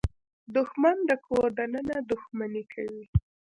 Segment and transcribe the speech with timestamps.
[0.55, 3.05] دښمن د کور دننه دښمني کوي